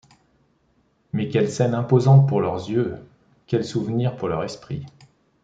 [1.13, 2.97] Mais quelle scène imposante pour leurs yeux!
[3.45, 4.83] quel souvenir pour leur esprit!